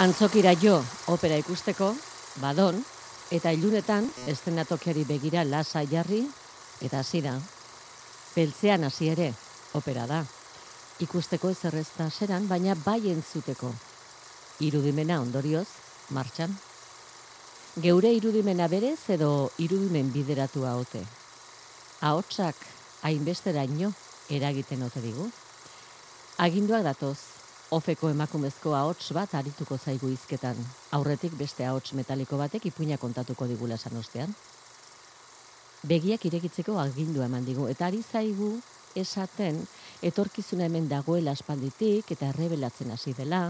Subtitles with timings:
[0.00, 0.78] Antzokira jo
[1.12, 1.90] opera ikusteko,
[2.40, 2.78] badon,
[3.28, 6.22] eta ilunetan estenatokiari begira lasa jarri,
[6.80, 7.34] eta hasi da.
[8.32, 9.26] Peltzean hasi ere,
[9.76, 10.22] opera da.
[11.04, 13.68] Ikusteko ez errezta seran, baina bai entzuteko.
[14.64, 15.66] Irudimena ondorioz,
[16.08, 16.56] martxan.
[17.76, 21.04] Geure irudimena berez edo irudimen bideratua ote.
[22.00, 22.56] Ahotsak
[23.02, 23.92] hainbesteraino
[24.30, 25.28] eragiten ote digu.
[26.40, 27.18] Aginduak datoz,
[27.72, 30.58] ofeko emakumezko ahots bat arituko zaigu izketan.
[30.92, 34.34] Aurretik beste ahots metaliko batek ipuina kontatuko digula esan ostean.
[35.88, 38.52] Begiak irekitzeko agindu eman digu, eta ari zaigu
[38.94, 39.62] esaten
[40.04, 43.46] etorkizuna hemen dagoela aspalditik eta errebelatzen hasi dela,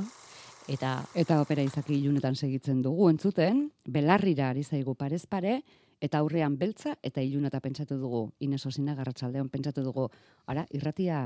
[0.70, 5.60] eta eta opera izaki ilunetan segitzen dugu entzuten, belarrira ari zaigu parez pare,
[6.00, 10.08] eta aurrean beltza eta ilunata pentsatu dugu, Ines Osina Garratsaldeon pentsatu dugu,
[10.46, 11.18] ara, irratia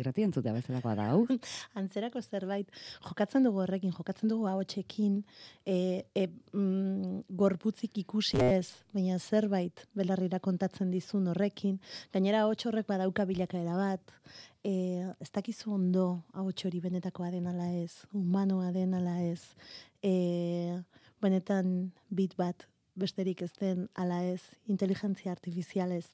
[0.00, 1.24] irrati entzutea bezalakoa da, hau?
[1.80, 2.70] Antzerako zerbait,
[3.06, 5.20] jokatzen dugu horrekin, jokatzen dugu hau txekin,
[5.64, 5.76] e,
[6.16, 11.78] e, mm, gorputzik ikusi ez, baina zerbait belarrira kontatzen dizun horrekin,
[12.14, 14.16] gainera hau horrek badauka bilakaera bat,
[14.64, 14.72] e,
[15.20, 19.54] ez dakizu ondo hau hori benetakoa den ala ez, humanoa den ala ez,
[20.02, 20.80] e,
[21.20, 22.66] benetan bit bat
[23.00, 26.06] besterik ez den ala ez, inteligentzia artifizialez,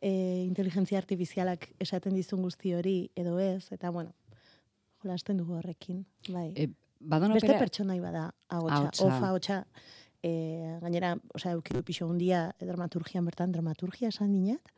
[0.00, 0.10] e,
[0.44, 4.12] inteligentzia artifizialak esaten dizun guzti hori edo ez, eta bueno,
[5.02, 6.50] jolasten dugu horrekin, bai.
[6.56, 6.70] E,
[7.02, 9.56] Beste pertsonai bada, ahotsa, ofa, ahotsa,
[10.22, 14.70] e, gainera, osea, eukidu pixo hundia, e, dramaturgian bertan, dramaturgia esan dinat,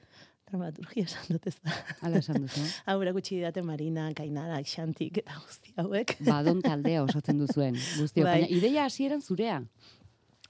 [0.49, 1.75] dramaturgia esan dut ez da.
[2.05, 2.63] Hala esan duzu.
[2.87, 6.17] Hau gutxi didate Marina, Kainara, Xantik eta guzti hauek.
[6.27, 8.25] Badon taldea osatzen duzuen, guztiok.
[8.25, 8.41] Bai.
[8.45, 9.63] Baina ideia hasieran zurea.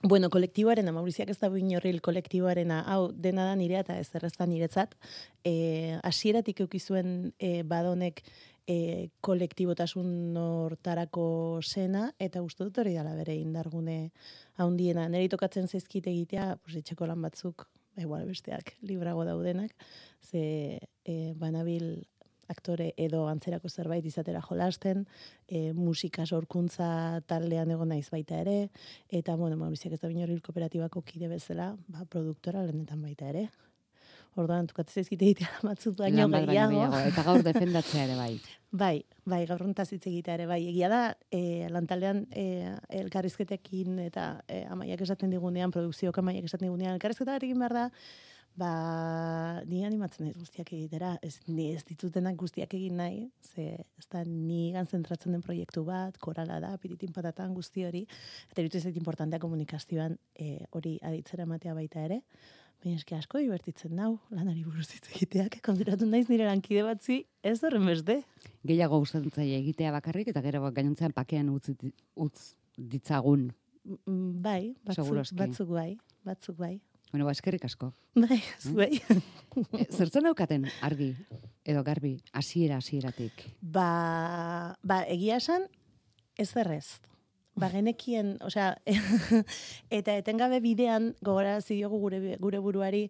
[0.06, 4.44] Bueno, kolektiboaren, Mauriziak ez da buin horril kolektiboaren, hau, dena da nirea eta ez errezta
[4.44, 4.92] niretzat.
[5.48, 8.20] E, asieratik eukizuen e, badonek
[8.68, 8.76] e,
[9.24, 11.24] kolektibotasun hortarako
[11.64, 13.96] sena, eta uste dut hori dala bere indargune
[14.60, 15.08] haundiena.
[15.08, 17.64] Neri tokatzen zezkite egitea, pues, etxeko lan batzuk,
[17.96, 19.72] igual besteak, librago daudenak,
[20.20, 20.44] ze
[21.08, 22.04] e, banabil
[22.48, 25.04] aktore edo antzerako zerbait izatera jolasten,
[25.48, 28.70] e, musika sorkuntza taldean egon naiz baita ere,
[29.08, 33.48] eta, bueno, Mauriziak ez da binoril kooperatibako kide bezala, ba, produktora lehenetan baita ere.
[34.34, 36.82] Orduan, tukatzen ezkite egitea matzut baino gehiago.
[37.06, 38.32] Eta gaur defendatzea ere bai.
[38.82, 38.96] bai,
[39.30, 40.60] bai, gaur hontaz hitz egitea ere bai.
[40.72, 42.46] Egia da, e, lantaldean e,
[43.02, 47.88] elkarrizketekin eta e, amaiak esaten digunean, produkzioak amaiak esaten digunean, elkarrizketa egin behar da,
[48.58, 54.06] ba, ni animatzen ez guztiak egitera, ez, ni ez ditutenak guztiak egin nahi, ze ez
[54.10, 58.04] da ni zentratzen den proiektu bat, korala da, piritin patatan guzti hori,
[58.50, 62.20] eta eritu ez importantea komunikazioan e, hori aditzera matea baita ere,
[62.84, 67.58] baina eski asko divertitzen nau, lanari buruz hitz egiteak, konturatu naiz nire lankide batzi, ez
[67.64, 68.20] horren beste.
[68.62, 71.74] Gehiago gustatzen egitea bakarrik, eta gero gainontzean pakean utz,
[72.14, 73.48] utz ditzagun.
[73.84, 75.94] Mm, bai, batzuk, batzuk bai,
[76.24, 76.76] batzuk bai.
[77.14, 77.92] Bueno, ba, eskerrik asko.
[78.18, 78.96] Bai, zuei.
[79.78, 81.12] Eh, zertzen daukaten argi
[81.62, 83.44] edo garbi hasiera hasieratik.
[83.62, 85.68] Ba, ba, egia esan
[86.34, 86.98] ez errez.
[87.54, 88.72] Ba, genekien, osea,
[90.00, 93.04] eta etengabe bidean gogarazi diogu gure gure buruari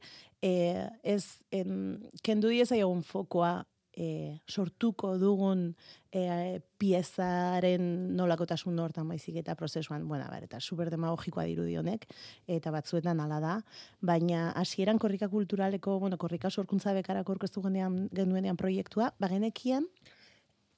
[0.44, 3.62] eh, ez em, kendu dieza egun fokoa
[3.96, 5.68] e, sortuko dugun
[6.12, 7.86] e, piezaren
[8.18, 12.06] nolakotasun hortan baizik eta prozesuan, bueno, bar, eta super demagogikoa dirudi honek,
[12.46, 13.54] eta batzuetan hala da,
[14.02, 19.88] baina hasieran korrika kulturaleko, bueno, korrika sorkuntza bekarako orkestu genuenean proiektua, bagenekien,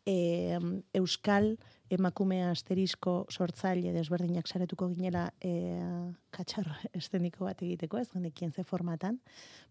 [0.06, 0.58] e,
[0.94, 1.56] euskal
[1.90, 5.52] emakume asterisko sortzaile desberdinak saretuko ginela e,
[6.34, 9.20] katxarro esteniko bat egiteko, ez genekien ze formatan.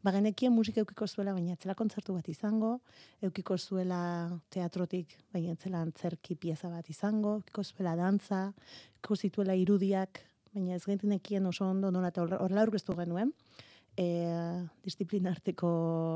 [0.04, 2.80] Ba genekien musika eukiko zuela, baina etzela kontzertu bat izango,
[3.24, 4.00] eukiko zuela
[4.50, 8.48] teatrotik, baina etzela antzerki pieza bat izango, eukiko zuela dantza,
[8.96, 10.24] eukiko zituela irudiak,
[10.54, 13.34] baina ez genekien oso ondo nola eta horrela aurkeztu genuen,
[13.98, 14.08] e,
[14.84, 15.70] disiplinarteko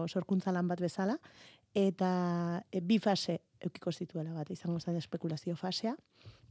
[0.07, 1.19] sorkuntza lan bat bezala,
[1.75, 5.95] eta e, bi fase eukiko zituela bat, izango zen espekulazio fasea,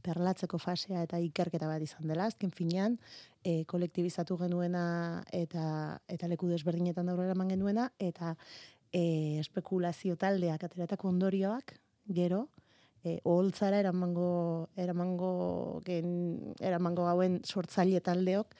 [0.05, 2.97] perlatzeko fasea eta ikerketa bat izan dela, azken finean,
[3.43, 8.35] e, kolektibizatu genuena eta eta leku desberdinetan aurrera eman genuena, eta
[8.93, 11.75] e, espekulazio taldeak ateratako ondorioak,
[12.19, 12.47] gero,
[13.03, 15.33] e, oholtzara eramango, eramango,
[15.85, 16.13] gen,
[16.59, 18.55] eramango gauen sortzaile taldeok,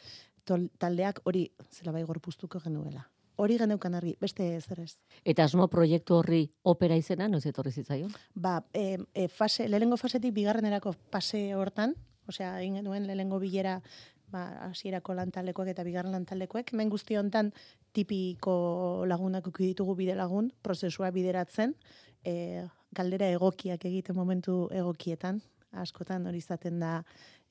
[0.81, 3.05] taldeak hori zela bai gorpuztuko genuela
[3.39, 4.91] hori geneukan argi, beste zer ez.
[5.23, 8.11] Eta asmo proiektu horri opera izena, noiz etorri zitzaion?
[8.35, 11.95] Ba, e, e, fase, lehengo fasetik bigarrenerako fase hortan,
[12.27, 13.79] osea, egin genuen lehengo bilera
[14.33, 17.53] ba, asierako lantalekoak eta bigarren lantalekoek, hemen guzti hontan
[17.95, 21.75] tipiko lagunak ditugu bide lagun, prozesua bideratzen,
[22.25, 22.65] e,
[22.95, 25.41] galdera egokiak egiten momentu egokietan,
[25.71, 26.99] askotan hori izaten da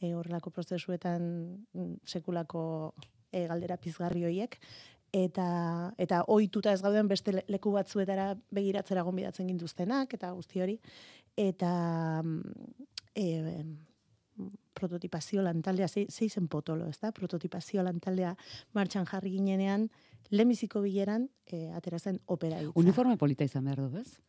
[0.00, 1.22] e, horrelako prozesuetan
[1.72, 2.62] mm, sekulako
[3.32, 4.58] e, galdera pizgarri hoiek
[5.12, 10.80] eta eta ohituta ez gauden beste le- leku batzuetara begiratzera gonbidatzen gintuztenak eta guzti hori
[11.36, 12.22] eta
[13.14, 13.64] e,
[14.78, 17.10] prototipazio lantaldea, ze, ze izen potolo, ez da?
[17.12, 18.36] Prototipazio lantaldea
[18.76, 19.88] martxan jarri ginenean,
[20.30, 22.76] lehenbiziko bileran, e, atera zen opera hitza.
[22.78, 24.20] Uniforme polita izan behar du, ez?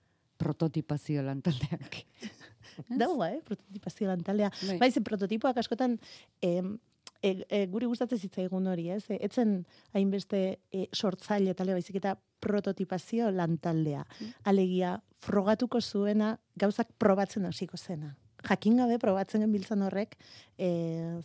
[0.41, 1.99] Prototipazio lantaldeak.
[3.01, 3.41] Dago, eh?
[3.45, 4.49] Prototipazio lantaldea.
[4.65, 4.77] Bai.
[4.81, 5.99] Bai, ze prototipoak askotan,
[6.41, 6.77] em,
[7.21, 9.03] e, e, guri gustatzen zitzaigun hori, ez?
[9.09, 9.59] E, etzen
[9.93, 14.05] hainbeste e, sortzaile talde baizik eta prototipazio lantaldea.
[14.47, 14.95] Alegia,
[15.25, 18.15] frogatuko zuena gauzak probatzen hasiko zena.
[18.47, 20.15] Jakin gabe probatzen genbiltzan horrek
[20.55, 20.69] e,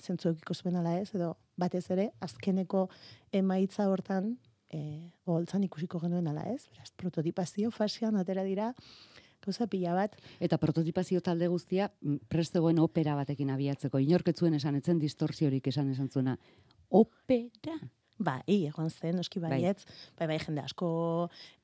[0.02, 2.88] zentzu edukiko zuen ala ez, edo batez ere, azkeneko
[3.32, 4.32] emaitza hortan
[4.74, 4.80] e,
[5.26, 6.64] goholtzan ikusiko genuen ala ez.
[6.72, 8.72] Beraz, prototipazio fasean atera dira,
[9.44, 14.00] gauza pila bat, Eta prototipazio talde guztia mm, prest zegoen opera batekin abiatzeko.
[14.02, 16.36] Inorketzuen esan etzen distorsiorik esan esan zuena.
[16.90, 17.78] Opera?
[18.18, 19.50] Bai, egon zen, noski Bai.
[19.56, 19.84] baietz.
[20.18, 20.88] Bai, bai, jende asko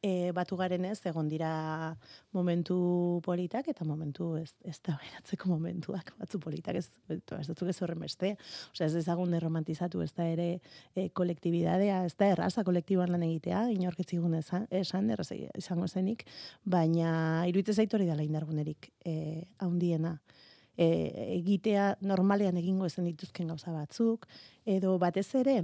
[0.02, 1.94] e, batu garen ez, egon dira
[2.34, 7.76] momentu politak eta momentu ez, ez da beratzeko momentuak batzu politak, ez, ez datzuk ez
[7.82, 8.34] horren beste.
[8.72, 10.48] Osea, ez dezagun romantizatu, ez da ere
[10.96, 16.26] e, kolektibidadea, ez da erraza kolektiboan lan egitea, inorketzigun esan, esan erraza izango zenik,
[16.64, 20.18] baina iruditzen zaitu hori dela indargunerik e, haundiena.
[20.80, 20.86] E,
[21.36, 24.26] egitea normalean egingo ezen dituzken gauza batzuk,
[24.64, 25.60] edo batez ere,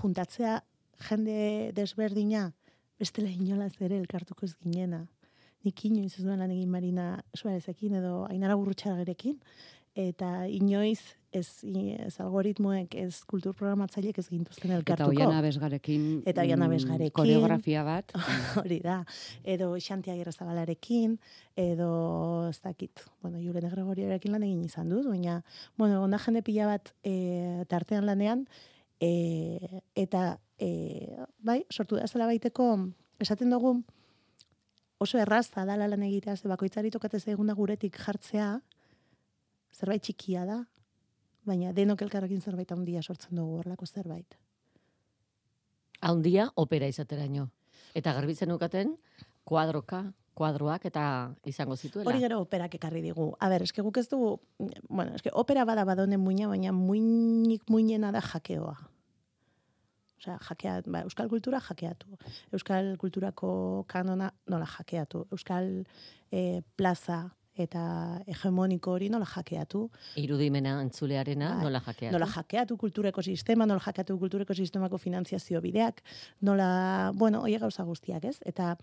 [0.00, 0.60] juntatzea
[1.08, 2.48] jende desberdina,
[3.00, 5.04] bestela inolaz ere elkartuko ez ginena.
[5.64, 9.38] Nik inoiz ez duen lan egin Marina Suarezekin edo Ainara Gurrutxagarekin,
[9.94, 15.14] eta inoiz ez, ez algoritmoek, ez kulturprogramatzaileek ez gintuzten Eta elkartuko.
[15.14, 16.04] Oiana Besgarekin.
[16.26, 17.14] Eta Oiana mm, Besgarekin.
[17.14, 18.12] Koreografia bat.
[18.62, 19.00] Hori da.
[19.42, 21.16] Edo Xanti Agirrezabalarekin,
[21.58, 21.90] edo
[22.50, 25.40] ez dakit, bueno, Julen Gregorioarekin lan egin izan dut, baina,
[25.80, 28.46] bueno, onda jende pila bat e, tartean lanean,
[29.00, 32.68] e, eta, e, bai, sortu da zela baiteko,
[33.20, 33.76] esaten dugu,
[34.98, 38.60] oso erraza dala lan egitea, ze bakoitzari tokatzen zaigun da guretik jartzea,
[39.74, 40.62] zerbait txikia da,
[41.44, 44.38] baina denok elkarrekin zerbait handia sortzen dugu horlako zerbait.
[46.04, 47.48] Haundia opera izateraino.
[47.94, 48.96] Eta garbitzen ukaten,
[49.44, 50.02] kuadroka,
[50.34, 51.04] kuadroak eta
[51.46, 52.08] izango zituela.
[52.10, 53.30] Hori gero operak ekarri digu.
[53.40, 54.38] A ber, eske guk ez dugu,
[54.88, 58.74] bueno, eske opera bada badonen muina, baina muinik muinena da jakeoa.
[60.24, 62.18] Osea, jakea, ba, euskal kultura jakeatu.
[62.52, 65.26] Euskal kulturako kanona nola jakeatu.
[65.32, 65.84] Euskal
[66.32, 69.84] eh, plaza eta hegemoniko hori nola jakeatu.
[70.18, 71.64] Irudimena entzulearena Bai.
[71.68, 72.12] nola jakeatu.
[72.16, 76.02] Nola jakeatu kultureko sistema, nola jakeatu kultureko sistemako finanziazio bideak,
[76.42, 78.38] nola, bueno, hori gauza guztiak, ez?
[78.44, 78.74] Eta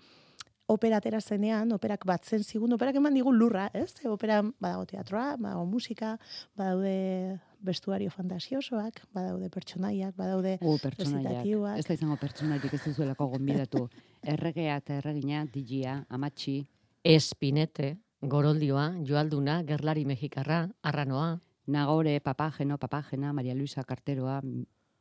[0.71, 3.91] opera atera zenean, operak batzen zigun, operak eman digu lurra, ez?
[4.07, 6.15] Opera badago teatroa, badago musika,
[6.57, 11.45] badaude vestuario fantasiosoak, badaude pertsonaiak, badaude U, pertsonaiak.
[11.77, 13.85] Ez da izango pertsonaiak ez duzuelako gonbidatu.
[14.33, 16.61] Erregea eta erregina, digia, amatxi,
[17.03, 24.41] Espinete, Goroldioa, Joalduna, Gerlari Mexikarra, Arranoa, Nagore, Papageno, Papagena, Maria Luisa Carteroa,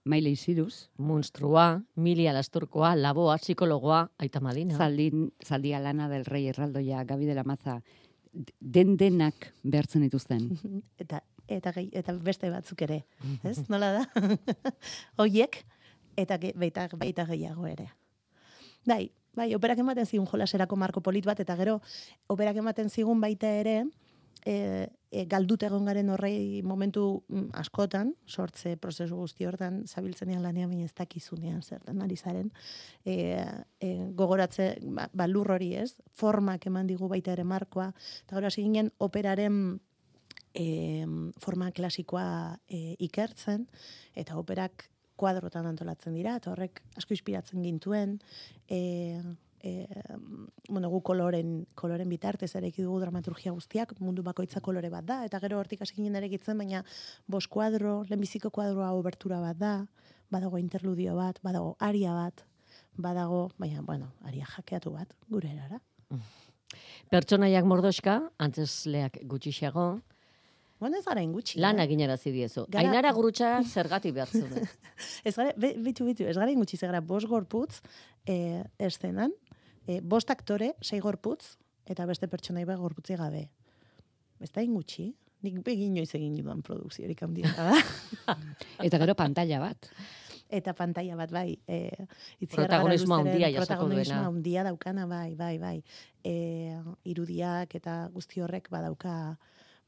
[0.04, 4.76] Maile Isiruz, Monstrua, Milia Lasturkoa, Laboa, Psikologoa, Aita Madina.
[4.76, 7.82] Zaldin, Zaldia Lana del Rey Erraldoia, Gabi de la Maza,
[8.60, 10.48] den denak behartzen dituzten.
[11.02, 13.02] eta eta gehi, eta beste batzuk ere,
[13.42, 13.58] ez?
[13.68, 14.04] Nola da?
[15.20, 15.64] Hoiek
[16.20, 17.88] eta ge, baita, baita gehiago ere.
[18.86, 21.80] Bai, bai, operak ematen zigun jolaserako marko polit bat, eta gero,
[22.30, 23.82] operak ematen zigun baita ere,
[24.46, 30.70] e, e, galdut egon garen horrei momentu mm, askotan, sortze prozesu guzti hortan, zabiltzenean lanean
[30.70, 32.50] baina ez dakizunean zertan ari zaren,
[33.04, 33.44] e,
[33.80, 37.90] e, gogoratze, ba, ba, hori ez, formak eman digu baita ere markoa,
[38.26, 39.80] eta hasi ginen operaren
[40.54, 41.06] e,
[41.38, 43.66] forma klasikoa e, ikertzen,
[44.14, 44.88] eta operak
[45.20, 48.18] kuadrotan antolatzen dira, eta horrek asko inspiratzen gintuen,
[48.70, 49.20] e,
[49.62, 49.86] e,
[50.68, 55.40] bueno, gu koloren, koloren bitartez ereki dugu dramaturgia guztiak, mundu bakoitza kolore bat da, eta
[55.40, 56.84] gero hortik hasi ginen erekitzen, baina
[57.28, 59.74] bos kuadro, lehenbiziko kuadroa obertura bat da,
[60.30, 62.44] badago interludio bat, badago aria bat,
[62.96, 65.80] badago, baina, bueno, aria jakeatu bat, gure erara.
[67.10, 70.00] Pertsonaiak mordoska, antzesleak gutxixago,
[70.80, 71.58] Bueno, ez gara ingutxi.
[71.60, 71.84] lan eh?
[71.84, 72.62] eginarazi diezu.
[72.72, 74.62] Gara- Ainara gurutxa zergatik behar zuen.
[75.28, 77.82] Ez gara, bitu, bitu, ez gara ingutxi, ez gara, bost gorputz
[78.24, 79.34] e, eszenan,
[79.90, 81.56] e, bost aktore, sei gorputz,
[81.90, 83.48] eta beste pertsonai bat gorputzi gabe.
[84.40, 85.08] Ez da ingutxi,
[85.42, 87.74] nik begin inoiz egin dudan produkziorik handia da.
[88.86, 89.90] Eta gero pantalla bat.
[90.50, 91.76] eta pantalla bat bai, e,
[92.50, 94.26] Protagonismo handia protagonismo duena.
[94.26, 95.76] handia daukana bai, bai, bai.
[96.26, 96.32] E,
[97.06, 99.36] irudiak eta guzti horrek badauka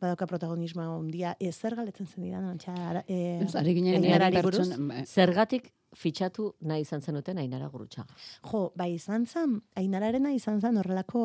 [0.00, 1.34] badauka protagonismo handia.
[1.40, 6.84] Ez zer galetzen zen didan, antxa, ara- e, ari ginen eh, pertsona- Zergatik fitxatu nahi
[6.86, 8.14] izan zenuten Ainara Gurutxaga.
[8.50, 11.24] Jo, bai izan zen, ainararena izan zen horrelako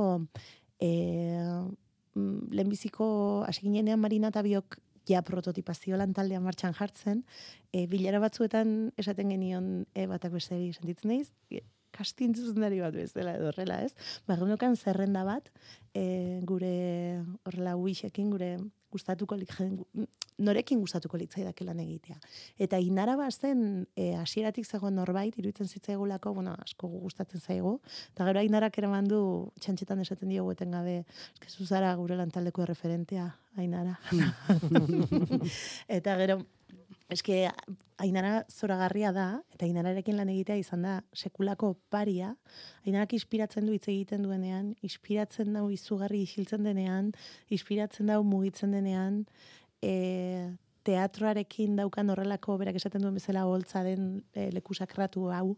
[0.80, 0.92] e,
[2.52, 3.08] lehenbiziko
[3.48, 7.24] hasi ginenean Marina eta biok ja prototipazio lan taldean martxan jartzen,
[7.72, 11.64] e, bilera batzuetan esaten genion e, batak besteri sentitzen naiz, e,
[11.96, 13.94] kastin zuzendari bat bezala edo horrela, ez?
[14.28, 14.38] Ba,
[14.76, 15.50] zerrenda bat,
[15.96, 18.58] e, gure horrela wixekin, gure
[18.92, 22.18] gustatuko jen- norekin gustatuko litzaidak lan egitea.
[22.60, 27.80] Eta inara bazen e, hasieratik zegoen norbait, iruditzen zitzaigulako, bueno, asko gustatzen zaigu,
[28.14, 29.22] eta gero ainarak eraman du,
[29.60, 31.00] txantxetan esaten diogu etengabe,
[31.34, 33.98] eske zu zara gure lantaldeko referentea, ainara.
[36.00, 36.42] eta gero,
[37.10, 37.48] eske
[37.98, 42.34] ainara zoragarria da, eta ainararekin lan egitea izan da sekulako paria,
[42.86, 47.14] ainarak inspiratzen du hitz egiten duenean, inspiratzen dau izugarri isiltzen denean,
[47.54, 49.24] inspiratzen dau mugitzen denean,
[49.82, 50.52] e,
[50.88, 55.56] teatroarekin daukan horrelako, berak esaten duen bezala holtza den e, lekusakratu hau,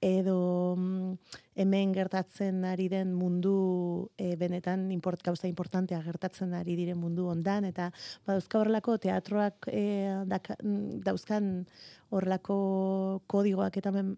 [0.00, 1.12] edo mm,
[1.56, 7.64] hemen gertatzen ari den mundu e, benetan import, gauza importantea gertatzen ari diren mundu ondan,
[7.64, 7.90] eta
[8.26, 9.84] badauzka horrelako teatroak e,
[10.28, 11.66] daka, mm, dauzkan
[12.10, 14.14] horrelako kodigoak eta men,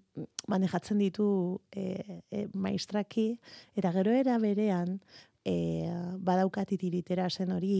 [0.51, 1.29] manejatzen ditu
[1.71, 3.31] e, e, maestraki,
[3.79, 4.99] eta gero era berean
[5.45, 5.87] e,
[6.19, 7.79] badaukat itiritera zen hori,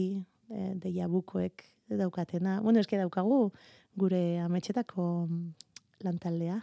[0.49, 2.59] e, deia bukoek daukatena.
[2.61, 3.49] Bueno, eske daukagu
[3.99, 5.43] gure ametxetako mm,
[6.05, 6.61] lantaldea.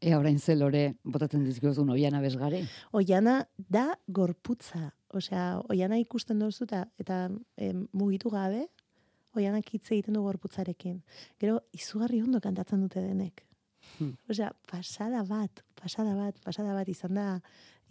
[0.00, 2.62] Ea orain zelore botatzen dizkiozun oiana bezgare.
[2.96, 4.94] Oiana da gorputza.
[5.12, 7.16] Osea, oiana ikusten duzu eta, eta
[7.58, 8.68] em, mugitu gabe,
[9.36, 11.00] oianak hitz egiten du gorputzarekin.
[11.42, 13.44] Gero, izugarri ondo kantatzen dute denek.
[13.98, 14.14] Hmm.
[14.30, 17.26] Osea, pasada bat, pasada bat, pasada bat izan da,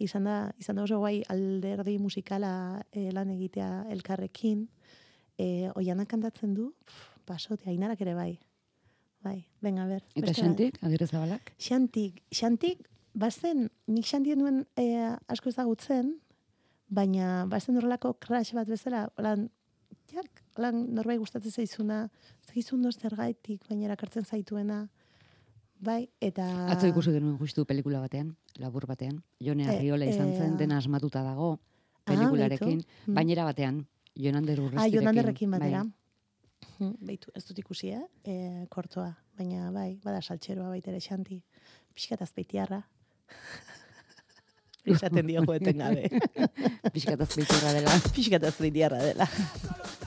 [0.02, 2.52] izan da, izan da oso guai alderdi musikala
[2.90, 4.66] eh, lan egitea elkarrekin.
[5.38, 8.32] Eh, oianak kantatzen du, pff, pasote, ainarak ere bai.
[9.22, 10.02] Bai, venga, ber.
[10.16, 11.52] Eta xantik, agirre zabalak?
[11.60, 14.86] Xantik, xantik, bazen, nik xantien duen e,
[15.28, 16.14] asko ezagutzen,
[16.88, 19.50] baina bazen horrelako crash bat bezala, holan,
[20.10, 22.06] jak, holan norbait gustatzen zaizuna,
[22.48, 24.86] zaizun doz zergaitik, baina erakartzen zaituena,
[25.80, 26.46] bai, eta...
[26.72, 29.20] Atzo ikusi genuen justu pelikula batean, labur batean.
[29.40, 31.58] Jone Eh, Arriola izan zen, eh, dena asmatuta dago,
[32.00, 32.80] Ah, pelikularekin.
[33.06, 33.14] Mm.
[33.14, 33.86] bainera batean,
[34.16, 34.94] Jonander Ah, urrestirekin.
[34.98, 35.82] Jonanderrekin batera.
[35.84, 35.92] Bai.
[36.80, 38.06] Hmm, Beitu, ez dut ikusi, eh?
[38.24, 38.34] E,
[38.72, 41.36] kortoa, baina bai, bada saltxeroa baita ere xanti.
[41.92, 42.80] Piskat azpeitiarra.
[44.90, 46.08] Esaten diogu etengabe.
[46.94, 47.98] Piskat azpeiturra dela.
[48.16, 49.28] Piskat azpeitiarra dela.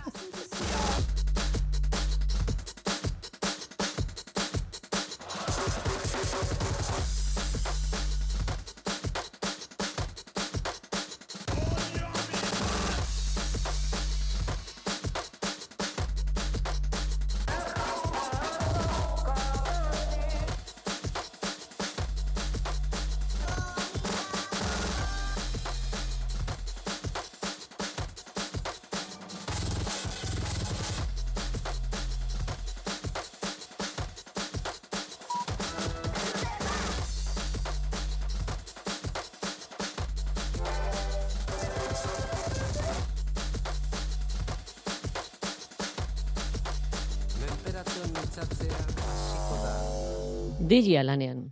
[50.73, 51.51] Digia lanean.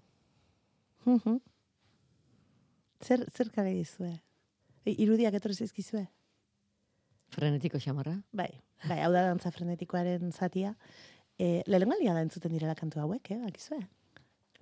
[1.05, 1.37] Mhm.
[3.05, 4.11] zer, zer kare dizue?
[4.85, 6.03] E, irudiak etorri zaizkizue?
[7.33, 8.15] Frenetiko xamarra.
[8.33, 8.49] Bai,
[8.87, 10.73] bai, hau da dantza frenetikoaren zatia.
[11.37, 13.79] E, Lehenengaldia da entzuten direla kantu hauek, eh, bakizue?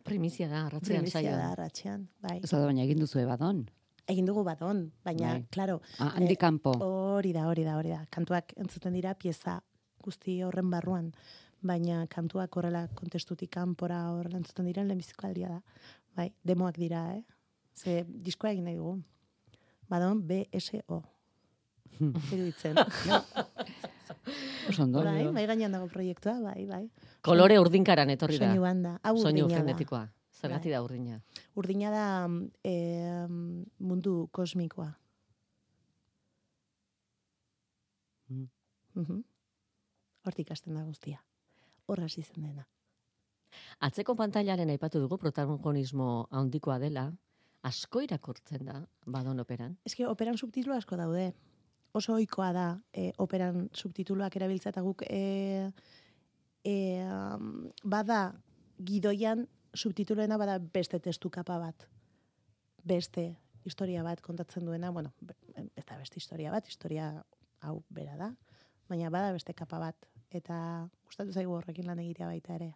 [0.04, 1.38] Primizia da, arratzean Primizia saioa.
[1.40, 2.38] da, arratxean, bai.
[2.44, 3.66] Ez da baina egin duzu ebadon.
[4.10, 5.46] Egin dugu badon, baina, Bai.
[5.52, 6.72] claro, Ah, handi Eh, kanpo.
[6.80, 8.06] hori da, hori da, hori da.
[8.10, 9.62] Kantuak entzuten dira pieza
[10.02, 11.14] guzti horren barruan,
[11.62, 15.62] baina kantuak horrela kontestutik kanpora horrela entzuten dira lehenbiziko aldia da.
[16.16, 17.24] Bai, demoak dira, eh?
[17.76, 19.00] Ze diskoa egin nahi dugu.
[19.90, 21.02] Badon BSO.
[22.00, 22.78] Iruditzen.
[24.70, 25.02] Oso ondo.
[25.04, 26.84] bai, bai gainean dago proiektua, bai, bai.
[27.26, 28.50] Kolore urdinkaran etorri da.
[28.52, 28.96] Soinu banda.
[29.04, 30.06] Hau Soinu frenetikoa.
[30.40, 30.76] Zergati Bai.
[30.76, 31.18] da urdina.
[31.60, 32.04] Urdina da
[32.64, 33.26] eh,
[33.80, 34.94] mundu kosmikoa.
[38.30, 39.24] Mm.
[40.28, 41.20] Hortik hasten da guztia.
[41.90, 42.68] Hor hasi dena.
[43.82, 47.08] Atzeko pantailaren aipatu dugu protagonismo handikoa dela,
[47.66, 49.78] asko irakurtzen da, badon operan.
[49.90, 51.32] Eske operan subtitulu asko daude.
[51.98, 55.72] Oso ohikoa da e, operan subtituluak erabiltzea eta guk e,
[56.62, 56.76] e,
[57.84, 58.20] bada
[58.86, 61.88] gidoian subtituloena bada beste testu kapa bat.
[62.86, 63.32] Beste
[63.66, 67.10] historia bat kontatzen duena, bueno, da beste historia bat, historia
[67.66, 68.30] hau bera da,
[68.88, 70.10] baina bada beste kapa bat.
[70.32, 72.72] Eta gustatu zaigu horrekin lan egitea baita ere.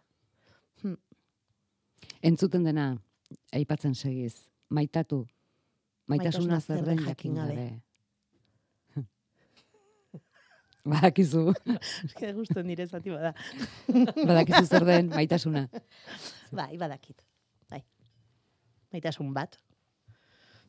[2.24, 2.88] Entzuten dena,
[3.54, 4.34] aipatzen segiz,
[4.70, 5.22] maitatu,
[6.10, 7.66] maitasuna Maitasuna zer den jakin gabe.
[10.84, 11.46] Badakizu,
[12.04, 13.30] Eske gustu nire zati bada.
[14.28, 15.62] badakizu zer den maitasuna.
[16.52, 17.22] Bai, badakit.
[17.70, 17.80] Bai.
[18.92, 19.56] Maitasun bat.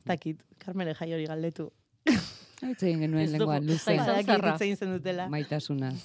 [0.06, 1.72] Dakit, Carmele jai hori galdetu.
[2.62, 5.26] Haitzen genuen Ez dugu, lenguan luze zaiz- Badakit egin zen dutela.
[5.34, 5.98] maitasunaz.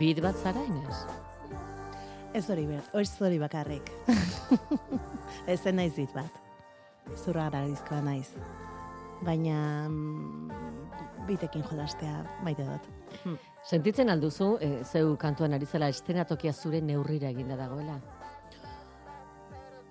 [0.00, 0.96] Bit bat zara, Inez?
[2.32, 3.90] Ez hori ez hori bakarrik.
[5.50, 6.38] ez zen naiz dit bat.
[7.16, 8.30] Zurra garadizkoa naiz.
[9.20, 10.48] Baina mm,
[11.28, 13.36] bitekin jolastea maite dut.
[13.68, 18.00] Sentitzen alduzu, e, zeu kantuan ari zela estenatokia zure neurrira eginda dagoela.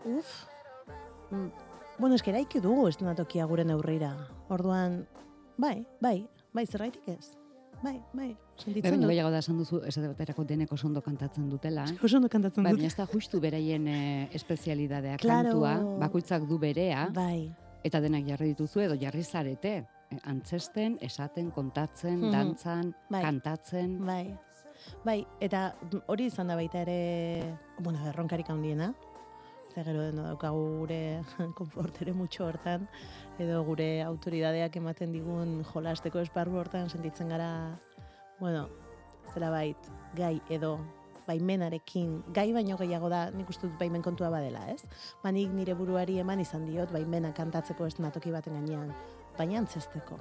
[0.10, 0.34] Uf.
[1.30, 1.52] Mm,
[2.00, 4.14] Bueno, eske eraiki dugu estenatokia gure neurrira.
[4.56, 5.02] Orduan,
[5.60, 6.24] bai, bai,
[6.56, 7.34] bai, zergaitik ez.
[7.82, 9.10] Bai, bai, sentitzen dut.
[9.10, 11.86] gehiago da esan duzu, esate baterako deneko ondo kantatzen dutela.
[12.04, 12.80] Oso ondo kantatzen Bai, dut.
[12.82, 15.54] baina ez da justu beraien eh, espezialidadea Claro.
[15.62, 17.50] kantua, bakoitzak du berea, Bai,
[17.84, 19.86] eta denak jarri dituzu edo jarri zarete.
[20.12, 22.32] Eh, Antzesten, esaten, kontatzen, Mhm.
[22.32, 23.22] dantzan, Bai.
[23.24, 24.00] kantatzen.
[24.06, 24.36] bai.
[25.06, 25.76] Bai, eta
[26.08, 28.94] hori izan da baita ere, bueno, erronkarik handiena.
[29.80, 31.24] Ze gero deno daukagu gure
[31.60, 32.82] konfort ere mutxo hortan,
[33.40, 37.78] edo gure autoridadeak ematen digun jolasteko esparru hortan sentitzen gara,
[38.42, 38.66] bueno,
[39.32, 39.88] zera bait,
[40.20, 40.74] gai edo
[41.30, 44.84] baimenarekin, gai baino gehiago da, nik uste dut baimen kontua badela, ez?
[45.24, 48.92] Ba, nik nire buruari eman izan diot, baimena kantatzeko eszenatoki baten gainean,
[49.40, 50.20] baina antzesteko.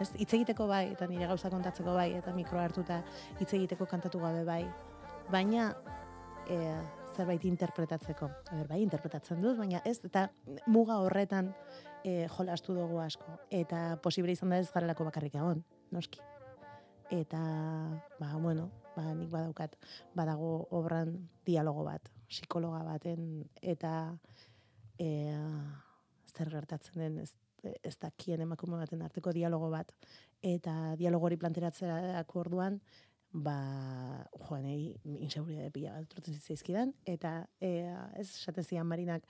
[0.00, 3.02] Ez, hitz egiteko bai, eta nire gauza kontatzeko bai, eta mikro hartuta
[3.36, 4.62] hitz egiteko kantatu gabe bai.
[5.28, 5.74] Baina,
[6.48, 6.62] e,
[7.14, 8.28] zerbait interpretatzeko.
[8.50, 10.28] A ber, bai, interpretatzen dut, baina ez, eta
[10.66, 11.52] muga horretan
[12.04, 13.38] e, jolastu dugu asko.
[13.54, 15.62] Eta posible izan da ez garelako bakarrik egon,
[15.94, 16.22] noski.
[17.14, 17.40] Eta,
[18.18, 19.76] ba, bueno, ba, nik badaukat,
[20.16, 23.94] badago obran dialogo bat, psikologa baten, eta
[24.98, 25.08] e,
[26.34, 27.32] zer gertatzen den, ez,
[27.82, 29.92] ez dakien emakume baten arteko dialogo bat,
[30.44, 32.80] eta dialogo hori planteratzerako orduan,
[33.34, 33.56] ba,
[34.46, 37.70] joan egi, inseguridade pila bat trotzen zitzaizkidan, eta e,
[38.14, 39.26] ez esaten zian Marinak,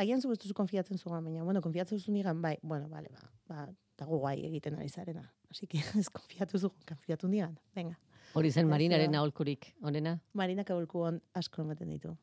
[0.00, 3.28] agian zu ez duzu konfiatzen zugan, baina, bueno, konfiatzen duzu nigan, bai, bueno, bale, ba,
[3.50, 3.66] ba,
[4.00, 5.26] dago guai egiten ari zarena.
[5.50, 7.98] Así que ez konfiatu zu, konfiatu nigan, venga.
[8.32, 9.20] Hori zen marinaren da.
[9.20, 10.16] aholkurik, onena?
[10.32, 12.16] Marinak aholku on asko ematen ditu.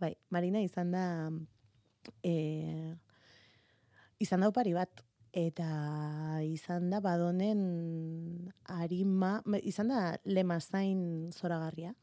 [0.00, 1.04] Bai, Marina izan da
[2.20, 2.92] e,
[4.20, 5.00] izan da opari bat
[5.34, 7.60] eta izan da badonen
[8.70, 11.94] arima, izan da lemazain zoragarria.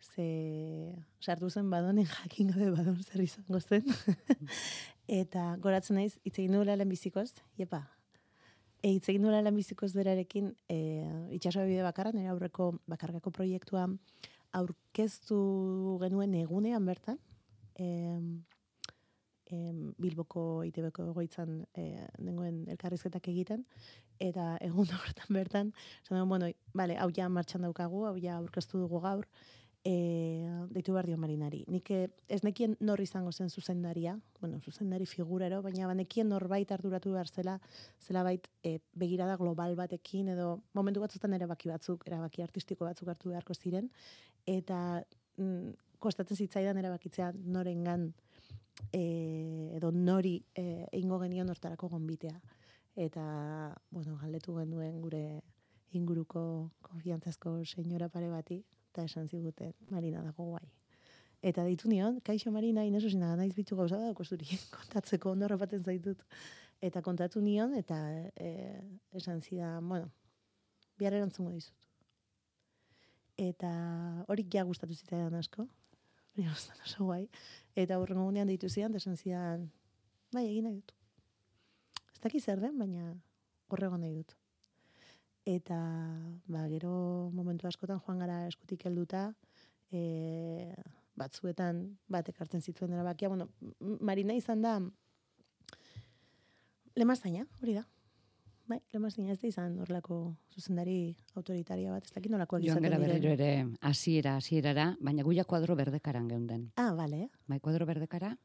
[0.00, 3.84] Ze sartu zen badonen jakin gabe badon zer izango zen.
[5.20, 7.82] eta goratzen naiz, hitz egin duela lehenbizikoz, jepa,
[8.80, 10.78] e, hitz egin duela lehenbizikoz berarekin, e,
[11.36, 13.84] itxasoa bide bakarra, nire aurreko bakargako proiektua
[14.54, 15.38] aurkeztu
[16.00, 17.18] genuen egunean bertan,
[17.74, 18.44] em,
[19.54, 21.88] em, Bilboko ITBko egoitzan e,
[22.18, 23.64] nengoen elkarrizketak egiten,
[24.22, 25.74] eta egun horretan bertan,
[26.08, 29.28] dugu, bueno, bale, hau ja martxan daukagu, hau ja aurkeztu dugu gaur,
[29.84, 31.62] e, deitu behar dio marinari.
[31.68, 37.12] Nik eh, ez nekien nor izango zen zuzendaria, bueno, zuzendari figurero, baina banekien norbait arduratu
[37.12, 37.58] behar zela,
[38.00, 43.34] zela bait e, begirada global batekin, edo momentu batzutan erabaki batzuk, erabaki artistiko batzuk hartu
[43.34, 43.90] beharko ziren,
[44.46, 44.78] eta
[45.36, 48.12] mm, kostatzen zitzaidan erabakitzea norengan
[48.92, 52.36] e, edo nori e, egingo genion hortarako gonbitea.
[52.94, 53.24] Eta,
[53.90, 55.42] bueno, galdetu genuen gure
[55.94, 58.60] inguruko konfiantzazko senyora pare bati,
[58.90, 60.66] eta esan ziguten, Marina dago guai.
[61.44, 65.82] Eta ditu nion, kaixo Marina, inesu zina, naiz bitu gauza da, zuri kontatzeko ondo harrapatzen
[65.84, 66.22] zaitut.
[66.80, 67.96] Eta kontatu nion, eta
[68.36, 68.80] e,
[69.12, 70.10] esan zidan, bueno,
[70.98, 71.90] bihar erantzungo dizut.
[73.36, 73.70] Eta
[74.28, 75.66] hori ja gustatu zitzaidan asko,
[76.34, 77.28] hori gustatu oso guai.
[77.76, 79.68] Eta hurrengo gunean deitu zidan, eta esan zidan,
[80.34, 80.94] bai, egin nahi dut.
[82.12, 83.14] Ez dakit zer den, baina
[83.70, 84.34] horrego nahi dut.
[85.44, 85.78] Eta,
[86.48, 89.26] ba, gero momentu askotan joan gara eskutik helduta,
[89.92, 90.74] e,
[91.14, 94.78] batzuetan batek hartzen zituen erabakia, bueno, M- Marina izan da
[96.96, 97.84] lemaztaina, hori da.
[98.66, 100.16] Bai, lemaztaina ez da izan horrelako
[100.54, 103.10] zuzendari autoritaria bat, ez dakit nolakoak Joan izaten gara diren.
[103.20, 106.70] berriro ere hasiera hasierara, baina guia kuadro berdekaran geunden.
[106.76, 108.36] Ah, bale, Bai, kuadro berdekara?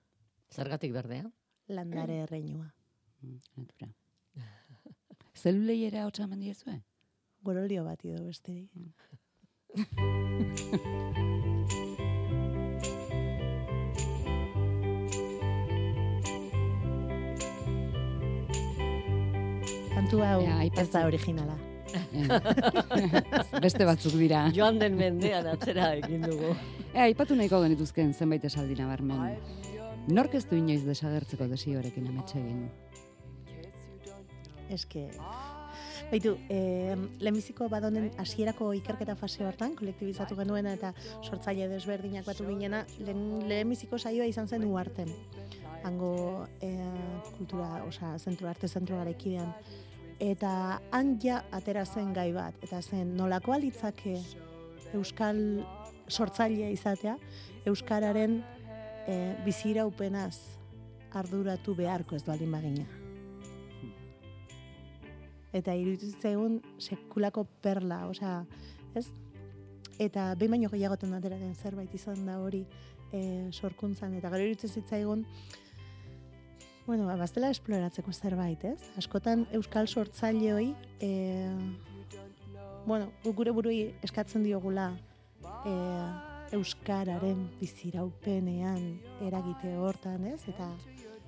[0.51, 1.29] Zergatik berdea?
[1.69, 2.73] landare erreinua.
[3.21, 3.93] Mm, natura.
[5.41, 6.79] Zeluleiera hotza eman diezue?
[7.43, 8.69] Gorolio bat edo besterik.
[20.09, 21.53] Kantu hau Ea, ez da originala.
[23.65, 24.39] Beste batzuk dira.
[24.55, 26.55] Joan den mendean atzera egin dugu.
[26.95, 29.35] E, aipatu nahiko genituzken zenbait esaldi nabarmen.
[30.09, 32.63] Nork ez du inoiz desagertzeko desiorekin ametxe egin.
[34.73, 35.03] Eske,
[36.09, 40.89] Baitu, eh, lehenbiziko badonen hasierako ikerketa fase hortan, kolektibizatu genuena eta
[41.21, 45.13] sortzaile desberdinak batu ginena, lehen, lehenbiziko saioa izan zen uarten.
[45.85, 46.79] Hango eh,
[47.37, 49.53] kultura, osea, zentru, arte zentru garaikidean.
[50.19, 54.17] Eta han ja atera zen gai bat, eta zen nolakoa litzake
[54.93, 55.39] euskal
[56.09, 57.15] sortzailea izatea,
[57.69, 58.41] euskararen
[59.07, 60.35] eh, biziraupenaz
[61.15, 62.99] arduratu beharko ez baldin bagina
[65.53, 68.43] eta iruditu zitzaigun sekulako perla, osea,
[68.97, 69.07] ez?
[69.99, 72.61] Eta behin baino gehiagoten atera den zerbait izan da hori
[73.11, 75.25] e, sorkuntzan, eta gero iruditzen zitzaigun,
[76.89, 78.87] bueno, ba, baztela esploratzeko zerbait, ez?
[78.97, 80.71] Askotan euskal sortzaileoi,
[81.05, 81.09] e,
[82.87, 84.87] bueno, gure burui eskatzen diogula
[85.69, 85.73] e,
[86.57, 88.81] euskararen biziraupenean
[89.27, 90.39] eragite hortan, ez?
[90.49, 90.71] Eta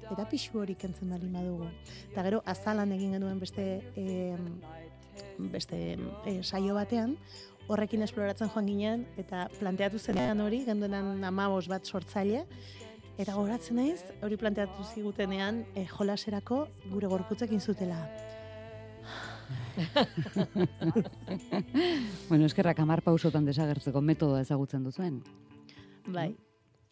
[0.10, 1.70] eta pixu hori kentzen baldin badugu.
[2.10, 4.34] Eta gero azalan egin genuen beste e,
[5.54, 5.78] beste
[6.26, 7.20] e, saio batean,
[7.70, 12.48] horrekin esploratzen joan ginen, eta planteatu zenean hori, genduenan amabos bat sortzaile,
[13.22, 18.02] eta goratzen naiz, hori planteatu zigutenean, e, jolaserako gure gorputzekin zutela.
[22.30, 25.18] Bueno, eskerrak amar pausotan desagertzeko metodoa ezagutzen duzuen.
[26.06, 26.30] Bai,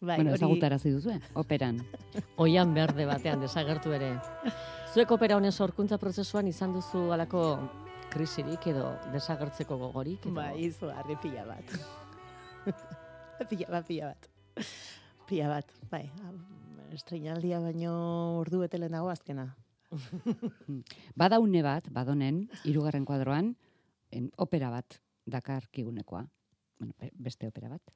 [0.00, 1.80] bai, bueno, hori, ezagutarazi duzue, operan.
[2.44, 4.10] Oian berde batean desagertu ere.
[4.92, 7.44] Zuek opera honen sorkuntza prozesuan izan duzu alako
[8.12, 10.26] krisirik edo desagertzeko gogorik?
[10.26, 10.36] Edo...
[10.36, 11.76] bai, izu, harri pila bat.
[13.48, 14.30] pila bat, pila bat.
[15.30, 16.04] Pila bat, bai.
[16.90, 17.92] Estreinaldia baino
[18.40, 19.44] ordu bete lehenago azkena.
[21.20, 23.52] Bada une bat, badonen, hirugarren kuadroan,
[24.10, 24.98] en, opera bat
[25.30, 26.24] dakar kigunekoa.
[26.80, 27.94] Bueno, be- beste opera bat.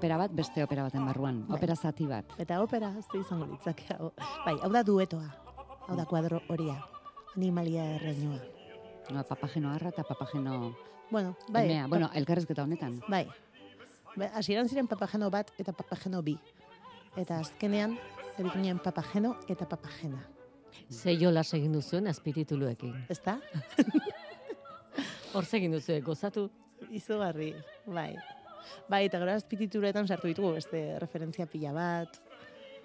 [0.00, 1.42] Opera bat, beste opera baten barruan.
[1.46, 1.58] Bai.
[1.58, 2.24] Opera zati bat.
[2.40, 4.12] Eta opera azte izango litzake hau.
[4.46, 5.28] Bai, hau da duetoa.
[5.88, 6.78] Hau da kuadro horia.
[7.36, 8.38] Animalia erreinua.
[9.10, 10.74] No, papageno arra eta papageno
[11.10, 11.64] Bueno, bai.
[11.66, 11.86] emea.
[11.88, 13.00] Bueno, elkarrezketa honetan.
[13.08, 13.26] Bai.
[14.16, 16.38] Ba, Hasieran ziren papageno bat eta papageno bi.
[17.16, 17.98] Eta azkenean,
[18.38, 20.24] erik ginen papageno eta papagena.
[20.90, 22.94] Ze jolas egin duzuen azpirituluekin.
[23.08, 23.40] Ezta?
[25.34, 26.48] Hor egin duzue, gozatu.
[26.90, 27.54] Izugarri,
[27.86, 28.14] bai.
[28.88, 32.20] Bai, eta gero azpitituretan sartu ditugu beste referentzia pila bat,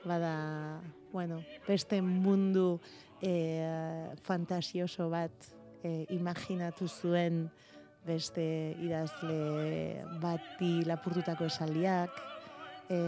[0.06, 2.80] bada, bueno, beste mundu
[3.22, 5.50] e, fantasioso bat
[5.84, 7.48] e, imaginatu zuen
[8.06, 12.22] beste idazle bati lapurtutako esaldiak,
[12.90, 13.00] e,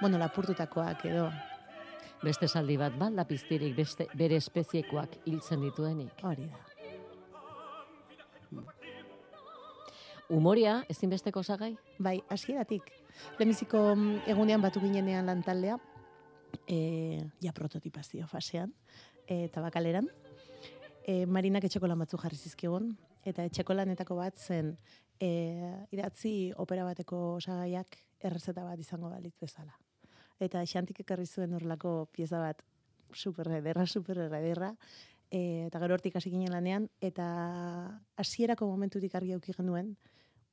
[0.00, 1.28] bueno, lapurtutakoak edo,
[2.24, 6.24] Beste saldi bat, ba, lapiztirik beste, bere espeziekoak hiltzen dituenik.
[6.24, 6.75] hori da.
[10.28, 11.76] Umoria, ezinbesteko osagai?
[12.02, 12.88] Bai, hasieratik.
[13.38, 15.76] Lehenbiziko mm, egunean batu ginenean lantaldea,
[16.66, 18.72] e, ja prototipazio fasean,
[19.28, 20.08] e, tabakaleran.
[21.06, 22.90] E, Marinak etxeko lan batzu jarri zizkigun,
[23.26, 24.74] eta etxeko lanetako bat zen
[25.20, 25.30] e,
[25.94, 29.78] idatzi opera bateko osagaiak errezeta bat izango balitz bezala.
[30.42, 32.66] Eta xantik ekarri zuen horrelako pieza bat
[33.14, 34.74] super ederra, super ederra,
[35.30, 37.30] e, eta gero hortik hasi ginen lanean, eta
[38.18, 39.94] hasierako momentutik argi auki genuen,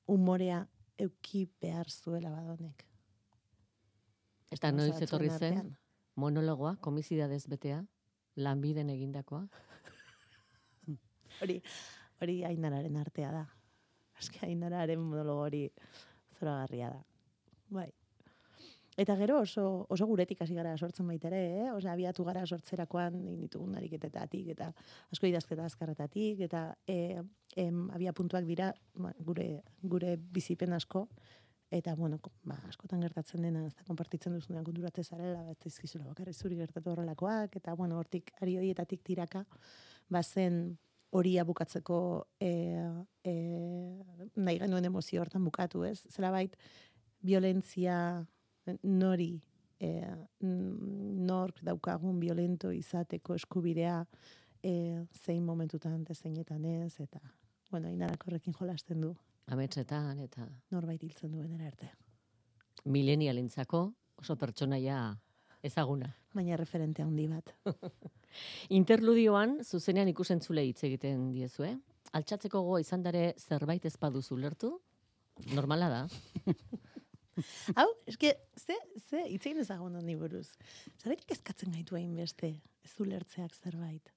[0.08, 0.68] umorea
[1.00, 2.86] euki behar zuela badonek.
[4.52, 5.72] Eta Gauza noiz etorri zen, artean.
[6.16, 7.84] monologoa, komizidadez betea,
[8.36, 9.48] lanbiden egindakoa.
[11.42, 11.58] Hori,
[12.22, 13.44] hori ainararen artea da.
[14.20, 15.66] Eske ainararen monologo hori
[16.38, 17.04] zoragarria da.
[17.74, 17.90] Bai.
[18.98, 21.70] Eta gero oso, oso guretik hasi gara sortzen baita ere, eh?
[21.74, 24.70] Osea, abiatu gara sortzerakoan ditugun ariketetatik, eta
[25.10, 27.24] asko idazketa azkarretatik, eta e,
[27.56, 31.08] em, abia puntuak dira ba, gure, gure bizipen asko,
[31.74, 36.38] eta bueno, ba, askotan gertatzen dena, ez da, konpartitzen duzunean konturatze zarela, bat ezkizula bakarrik
[36.38, 39.44] zuri gertatu horrelakoak, eta bueno, hortik, ari horietatik tiraka,
[40.14, 40.78] bazen
[41.14, 41.98] horia bukatzeko
[42.42, 42.52] e,
[43.26, 43.34] e,
[44.36, 46.00] nahi genuen emozio hortan bukatu, ez?
[46.10, 46.56] Zerabait,
[47.26, 47.98] violentzia
[48.84, 49.36] nori
[49.80, 49.92] e,
[50.42, 54.00] nork daukagun violento izateko eskubidea
[54.64, 54.74] e,
[55.24, 57.22] zein momentutan eta zeinetan ez, eta,
[57.74, 59.16] bueno, inarak horrekin jolasten du,
[59.52, 61.90] Ametsetan eta norbait hiltzen duen arte.
[62.86, 63.82] milenialentzako
[64.20, 64.98] oso pertsonaia
[65.64, 66.10] ezaguna.
[66.34, 67.52] Baina referente handi bat.
[68.80, 71.74] Interludioan, zuzenean ikusentzule hitz egiten diezue.
[72.14, 74.74] Altxatzeko goa izan dare zerbait ez baduzu lertu,
[75.54, 76.02] normala da.
[77.80, 78.78] Hau, eske, ze,
[79.10, 80.48] ze, itzein ezagun honi buruz.
[81.02, 84.14] Zergatik eskatzen gaitu hainbeste ez ulertzeak zerbait.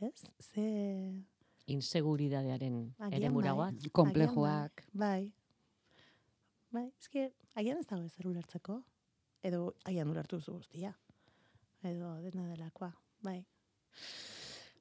[0.00, 0.16] Ez?
[0.40, 0.66] Ze...
[1.66, 2.78] Inseguridadearen
[3.10, 3.32] ere bai.
[3.34, 3.88] muragoak.
[3.92, 4.84] Konplejoak.
[4.92, 5.32] Bai.
[6.70, 8.80] Bai, eske, agian ez dago ezer ulertzeko.
[9.46, 10.92] Edo, agian ulertu zu guztia.
[11.82, 12.92] Edo, dena delakoa.
[13.22, 13.40] Bai.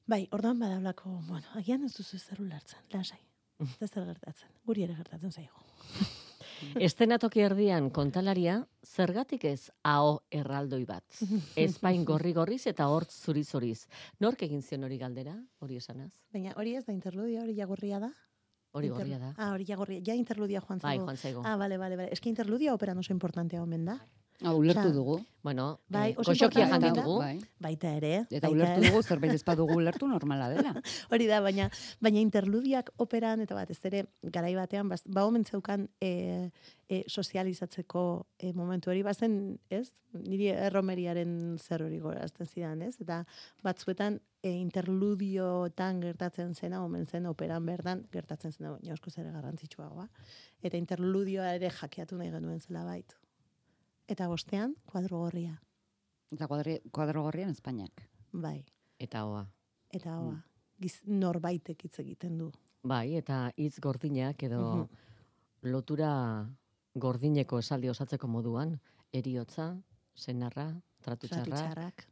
[0.06, 3.22] Bai, orduan badaulako, bueno, agian ez duzu ezer ulertzen, lasai.
[3.84, 4.52] Ez zer gertatzen.
[4.68, 5.66] Guri ere gertatzen zaigu.
[6.88, 11.04] Estenatoki erdian kontalaria, zergatik ez AO erraldoi bat.
[11.66, 13.88] Ezpain gorri-gorriz eta hortz zuri-zuriz.
[14.20, 16.14] Nork egin zion hori galdera, hori esanaz?
[16.34, 18.12] Baina hori ez da interludia, hori jagorria da?
[18.76, 19.32] Hori gorria da.
[19.38, 20.02] Ah, hori jagorria.
[20.04, 21.06] Ja interludia joan Bai, zaigu.
[21.06, 21.42] joan zaigo.
[21.46, 22.10] Ah, bale, bale, bale.
[22.12, 24.00] Eske interludia operan oso importantea omen da.
[24.44, 25.22] Ah, ulertu dugu.
[25.46, 26.90] Bueno, Bai, eh, goxokia jan da.
[26.90, 27.20] ditugu.
[27.22, 27.38] Bai.
[27.62, 28.14] Baita ere.
[28.32, 30.74] Eta baita ulertu dugu zerbait ez badugu ulertu normala dela.
[31.14, 31.70] Hori da, baina
[32.02, 36.50] baina interludiak operan eta batez ere garai batean ba omen zeukan e,
[36.90, 39.92] e, sozializatzeko e, momentu hori bazen, ez?
[40.14, 42.96] Niri erromeriaren zer hori gorazten zidan, ez?
[43.00, 43.24] Eta
[43.64, 50.10] batzuetan e, interludiotan gertatzen zena, omen zen operan berdan gertatzen zena, baina asko ere garrantzitsuagoa.
[50.64, 53.16] Eta interludioa ere jakeatu nahi genuen zela bait.
[54.08, 55.56] Eta bostean, kuadro gorria.
[56.34, 58.04] Eta kuadri, kuadro gorrian Espainiak.
[58.34, 58.60] Bai.
[59.02, 59.46] Eta hoa.
[59.94, 60.36] Eta hoa,
[60.82, 62.52] giz, norbaitek hitz egiten du.
[62.86, 65.72] Bai, eta hitz gordinak edo Mhm.
[65.72, 66.48] lotura
[66.94, 68.80] gordineko esaldi osatzeko moduan,
[69.12, 69.82] eriotza,
[70.14, 70.68] senarra,
[71.02, 72.08] tratu Tratu txarra, txarrak.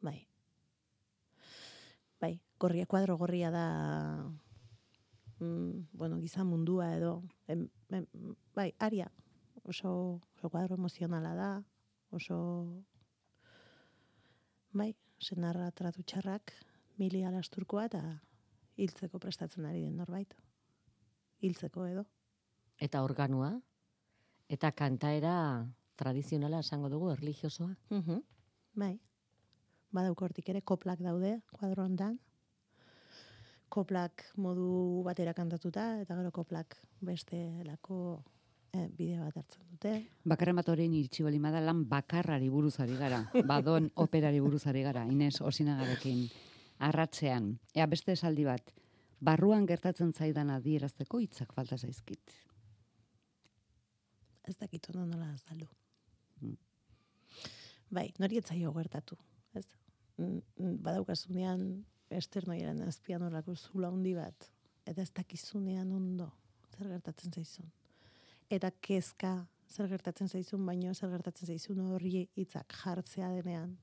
[0.00, 0.26] Bai.
[2.20, 4.30] Bai, gorria, kuadro gorria da
[5.40, 8.06] mm, bueno, giza mundua edo em, em,
[8.54, 9.10] bai, aria
[9.64, 11.50] oso, oso kuadro emozionala da,
[12.10, 12.36] oso
[14.72, 16.52] bai, senarra tratu txarrak,
[16.98, 18.02] mili alasturkoa eta
[18.80, 20.34] hiltzeko prestatzen ari den norbait.
[21.40, 22.06] Hiltzeko edo.
[22.80, 23.60] eta organua,
[24.48, 25.68] eta kantaera
[26.00, 27.74] tradizionala esango dugu, erligiosoa.
[27.90, 28.22] Mhm.
[28.74, 28.98] Bai.
[29.92, 32.18] Badauko hortik ere koplak daude kuadro hontan.
[33.68, 38.24] Koplak modu batera kantatuta eta gero koplak beste lako
[38.72, 39.94] eh, bide bat hartzen dute.
[40.24, 43.24] Bakarren bat horrein iritsi bali lan bakarrari buruz ari gara.
[43.46, 45.04] Badon operari buruz ari gara.
[45.04, 46.28] Inez osinagarekin
[46.78, 47.58] arratzean.
[47.74, 48.72] Ea beste esaldi bat.
[49.20, 52.32] Barruan gertatzen zaidan adierazteko hitzak falta zaizkit.
[54.48, 55.68] Ez dakit ondo nola azaldu.
[56.40, 56.56] Mm.
[57.90, 59.16] bai, nori etzaio gertatu,
[59.54, 59.66] ez?
[60.16, 64.48] Mm, mm, Badaukazunean esternoiaren azpian horrako zula handi bat,
[64.86, 66.30] eta ez dakizunean ondo
[66.70, 67.68] zer gertatzen zaizun.
[68.50, 69.36] Eta kezka
[69.70, 73.76] zer gertatzen zaizun, baino zer gertatzen zaizun horri hitzak jartzea denean.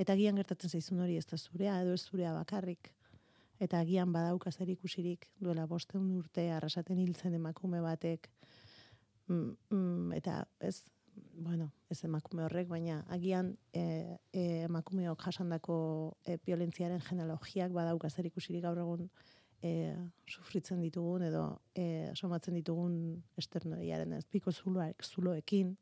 [0.00, 2.94] Eta agian gertatzen zaizun hori ez da zurea, edo ez zurea bakarrik.
[3.60, 8.30] Eta agian badauka zer ikusirik duela bosteun urte arrasaten hiltzen emakume batek.
[9.28, 10.78] Mm, mm, eta ez,
[11.36, 15.76] bueno, ez emakume horrek, baina agian e, e, emakumeok jasandako
[16.24, 19.10] e, violentziaren genealogiak badauka zer ikusirik gaur egun
[19.62, 19.96] e,
[20.28, 21.42] sufritzen ditugun edo
[21.74, 22.94] e, somatzen ditugun
[23.40, 25.76] esternoiaren ez piko zuloak, zuloekin.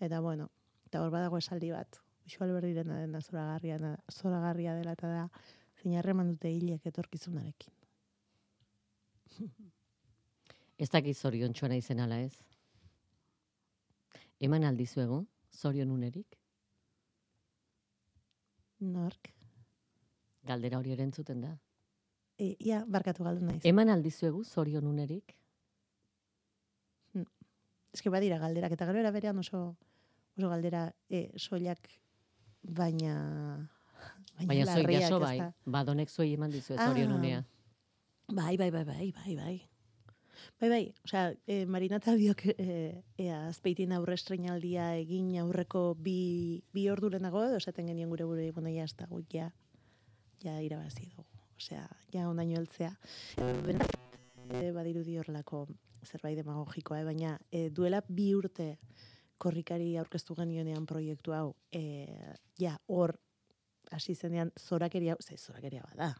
[0.00, 0.48] Eta bueno,
[0.86, 3.78] eta hor badago esaldi bat, Uxu Alberdirena dena zoragarria,
[4.12, 5.24] zoragarria dela eta da,
[5.80, 7.74] zein harreman dute hilek etorkizunarekin.
[10.78, 12.36] Ez dakit zorion txuana izen ala ez.
[14.38, 16.36] Eman aldizuegu, zorion unerik,
[18.78, 19.32] Nork?
[20.46, 21.56] galdera hori erentzuten da.
[22.38, 23.64] E, ia, barkatu galdu naiz.
[23.66, 25.34] Eman aldizuegu, zorion unerik,
[27.94, 29.62] Eske badira galderak, eta gero era berean oso,
[30.36, 31.88] oso galdera e, soilak,
[32.62, 33.14] baina...
[34.42, 37.16] baina zoi larriak, jaso ez bai, badonek zoi eman dizue zorion Ah.
[37.16, 37.40] unea.
[38.28, 39.56] Bai, bai, bai, bai, bai, bai.
[40.60, 46.86] Bai, bai, osea, e, Marinata biok e, ea, azpeitin aurre estrenaldia egin aurreko bi, bi
[46.92, 49.50] ordu lehenago, edo esaten genien gure gure, bueno, ja, ez dago, ja,
[50.44, 51.26] ja irabazi dugu.
[51.58, 52.92] Osea, ja ondaino heltzea.
[53.66, 54.04] Benetan,
[54.54, 55.66] e, badirudi horrelako
[56.06, 58.76] zerbait demagogikoa, eh, baina e, duela bi urte
[59.38, 62.06] korrikari aurkeztu genionean proiektu hau, e,
[62.62, 63.16] ja, hor,
[63.94, 66.12] hasi zenean zorakeria, ze zorakeria bada,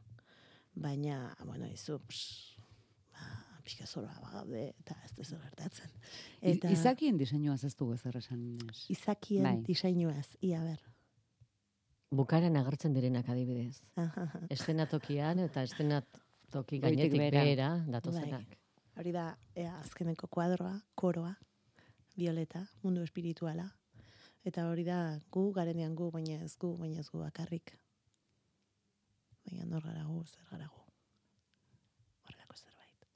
[0.74, 2.58] baina, bueno, izu, pss,
[3.14, 3.30] ba,
[3.66, 5.96] pixka zoroa bagaude, eta ez da zer gertatzen.
[6.40, 6.70] Eta...
[6.74, 8.44] Izakien diseinua ez dugu ezer esan
[8.88, 9.58] izakien Bai.
[9.66, 10.82] diseinuaz, ia ber.
[12.08, 13.82] Bukaran agertzen direnak adibidez.
[14.54, 17.42] Estenatokian eta estenatoki gainetik behera.
[17.42, 18.56] behera datozenak.
[18.98, 21.34] Hori da, ea, azkeneko kuadroa, koroa,
[22.16, 23.68] violeta, mundu espirituala.
[24.48, 27.74] Eta hori da, gu garenean gu, baina ez gu, baina ez gu bakarrik.
[29.44, 30.82] Baina nor gara gu, zer gara gu.
[32.24, 33.06] Horrelako zerbait.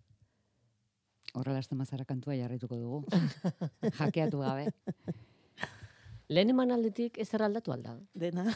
[1.33, 3.05] Horrela estemazara kantua jarrituko dugu.
[3.99, 4.69] Jakeatu gabe.
[6.33, 7.99] Lehen eman aldetik ezer aldatu alda.
[8.15, 8.47] Dena.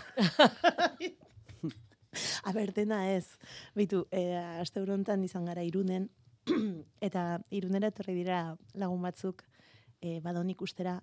[2.48, 3.36] A ber, dena ez.
[3.76, 4.22] Bitu, e,
[4.62, 6.08] aste honetan izan gara irunen,
[7.08, 8.38] eta irunera etorri dira
[8.80, 9.44] lagun batzuk
[10.00, 10.96] e, badon ikustera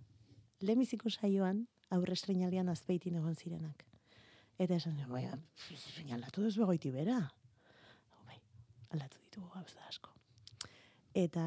[0.65, 3.85] lemiziko saioan aurre estrenalian azpeitin egon zirenak.
[4.57, 5.27] Eta esan, bai,
[5.77, 7.19] seinalatu ez begoiti bera.
[8.25, 8.39] Bai,
[8.95, 10.09] aldatu ditugu gauza asko.
[11.13, 11.43] Eta,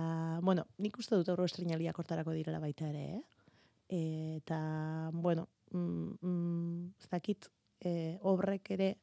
[0.46, 3.36] bueno, nik uste dut aurre estrenaliak hortarako direla baita ere, eh?
[3.88, 7.49] Eta, bueno, mm, mm, ez dakit,
[7.81, 8.96] e, obrek ere,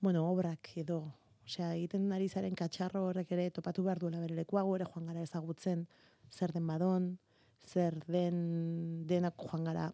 [0.00, 1.00] bueno, obrak edo,
[1.44, 5.22] osea, egiten ari zaren katxarro horrek ere topatu behar duela bere lekua, ere joan gara
[5.22, 5.86] ezagutzen
[6.30, 7.18] zer den badon,
[7.66, 9.90] zer den denak joan gara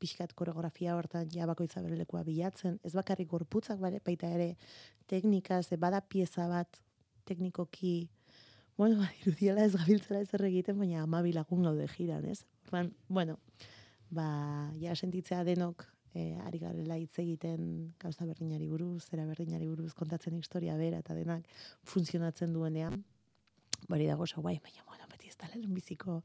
[0.00, 4.54] pixkat koreografia hortan ja bakoitza bere lekua bilatzen, ez bakarrik gorputzak bare, baita ere
[5.06, 6.80] teknika, ze bada pieza bat
[7.24, 8.10] teknikoki,
[8.76, 12.42] bueno, ba, irudiela ez gabiltzela ez egiten, baina amabi lagun gaude jiran, ez?
[12.64, 13.38] Orduan, bueno,
[14.10, 14.28] ba,
[14.80, 20.38] ja sentitzea denok e, ari garela hitz egiten gauza berdinari buruz, zera berdinari buruz kontatzen
[20.38, 21.48] historia bera eta denak
[21.90, 23.02] funtzionatzen duenean.
[23.88, 26.22] Bari dago oso guai, baina bueno, beti ez da biziko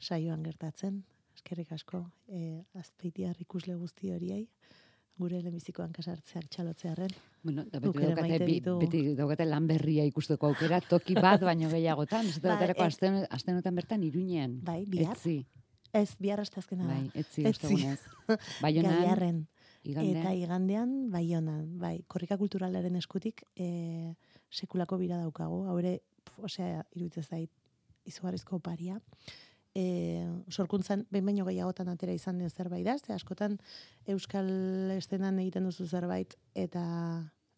[0.00, 1.02] saioan gertatzen.
[1.34, 4.46] Eskerrik asko, e, azpeitiar ikusle guzti horiei,
[5.18, 7.12] gure lehenbizikoan kasartzeak txalotzearen.
[7.42, 12.28] Bueno, da beti daukate, bi, beti daukate lan berria ikusteko aukera, toki bat baino gehiagotan.
[12.28, 14.60] Ez Ba, da asten, astenetan bertan iruñen.
[14.64, 15.16] Bai, bihar?
[15.16, 15.40] Etzi,
[15.92, 16.94] Ez, bihar aztazkena da.
[16.94, 17.76] bai, etzi, Etzi.
[18.64, 19.42] Baionan, igandean,
[20.22, 24.14] Eta igandean, baionan, bai, korrika kulturalaren eskutik e,
[24.52, 25.96] sekulako bira daukagu, haure,
[26.38, 27.50] osea, iruditzen zait,
[28.06, 29.00] izugarrizko oparia.
[29.74, 30.22] E,
[30.52, 33.58] sorkuntzan, behin baino gehiagotan atera izan den zerbait da, ze askotan
[34.06, 34.48] euskal
[34.94, 36.84] estenan egiten duzu zerbait, eta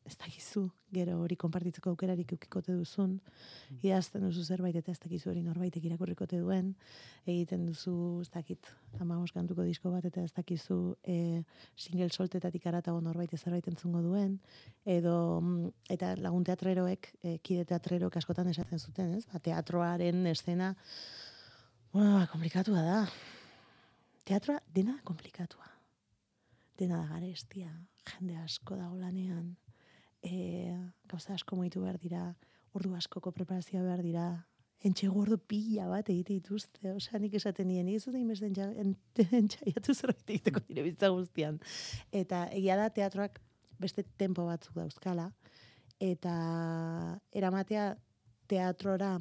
[0.05, 3.15] ez dakizu, gero hori konpartitzeko aukerarik eukikote duzun,
[3.81, 6.75] idazten duzu zerbait eta ez dakizu hori norbaitek irakurrikote duen,
[7.25, 8.69] egiten duzu, ez dakit,
[9.01, 11.41] amagos kantuko disko bat eta ez dakizu e,
[11.87, 14.37] single soltetatik aratago norbait zerbait entzungo duen,
[14.85, 19.25] edo, mm, eta lagun teatreroek, e, kide teatrerok askotan esaten zuten, ez?
[19.33, 20.75] Ba, teatroaren estena,
[21.95, 23.03] bueno, ba, komplikatua da.
[24.29, 25.69] Teatroa dena komplikatua.
[26.77, 27.71] Dena da garestia,
[28.11, 29.55] jende asko dago lanean,
[30.25, 30.73] e,
[31.11, 32.25] gauza asko moitu behar dira,
[32.75, 34.27] ordu askoko preparazioa behar dira,
[34.85, 38.51] entxe gordo pila bat egite dituzte, osea, nik esaten nien, ez dut inbeste
[39.41, 41.61] entxaiatu zerbait egiteko nire bizitza guztian.
[42.13, 43.41] Eta egia da teatroak
[43.81, 45.31] beste tempo batzuk dauzkala,
[46.03, 46.35] eta
[47.33, 47.95] eramatea
[48.51, 49.17] teatrora